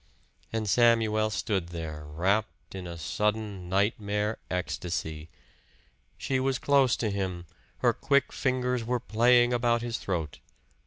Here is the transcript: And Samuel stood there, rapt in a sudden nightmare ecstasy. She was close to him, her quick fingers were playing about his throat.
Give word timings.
And 0.51 0.67
Samuel 0.67 1.29
stood 1.29 1.67
there, 1.69 2.03
rapt 2.03 2.73
in 2.73 2.87
a 2.87 2.97
sudden 2.97 3.69
nightmare 3.69 4.39
ecstasy. 4.49 5.29
She 6.17 6.39
was 6.39 6.57
close 6.57 6.95
to 6.95 7.11
him, 7.11 7.45
her 7.81 7.93
quick 7.93 8.33
fingers 8.33 8.83
were 8.83 8.99
playing 8.99 9.53
about 9.53 9.83
his 9.83 9.99
throat. 9.99 10.39